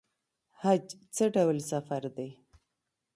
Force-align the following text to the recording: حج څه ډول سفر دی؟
حج 0.61 0.85
څه 1.15 1.23
ډول 1.35 1.57
سفر 1.71 2.01
دی؟ 2.15 2.29